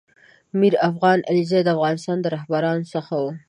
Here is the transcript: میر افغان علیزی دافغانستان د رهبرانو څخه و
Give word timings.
میر 0.59 0.75
افغان 0.89 1.19
علیزی 1.29 1.59
دافغانستان 1.67 2.17
د 2.21 2.25
رهبرانو 2.35 2.89
څخه 2.93 3.13
و 3.21 3.25